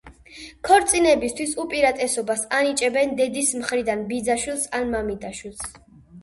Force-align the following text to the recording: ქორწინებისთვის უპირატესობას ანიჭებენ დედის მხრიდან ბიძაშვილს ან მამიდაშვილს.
ქორწინებისთვის 0.67 1.51
უპირატესობას 1.63 2.45
ანიჭებენ 2.61 3.13
დედის 3.21 3.53
მხრიდან 3.61 4.03
ბიძაშვილს 4.13 4.65
ან 4.81 4.91
მამიდაშვილს. 4.97 5.63